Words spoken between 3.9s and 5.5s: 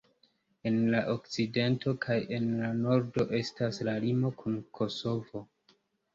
la limo kun Kosovo.